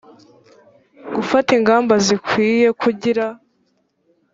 [1.15, 3.25] gufata ingamba zikwiye kugira